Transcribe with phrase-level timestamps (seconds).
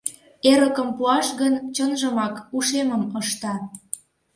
[0.51, 3.53] —Эрыкым пуаш гын, чынжымак ушемым ышта.